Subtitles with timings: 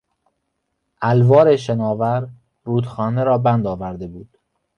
[1.01, 2.27] الوار شناور،
[2.63, 4.37] رودخانه را بند آورده بود.